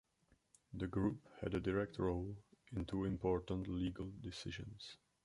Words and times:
The 0.73 0.87
group 0.87 1.19
had 1.41 1.53
a 1.53 1.59
direct 1.59 1.99
role 1.99 2.35
in 2.75 2.85
two 2.85 3.05
important 3.05 3.67
legal 3.67 4.11
decisions. 4.19 4.97